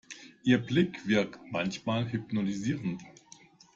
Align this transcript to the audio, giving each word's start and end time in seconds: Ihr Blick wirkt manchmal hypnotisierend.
Ihr 0.41 0.57
Blick 0.57 1.07
wirkt 1.07 1.39
manchmal 1.51 2.09
hypnotisierend. 2.11 3.03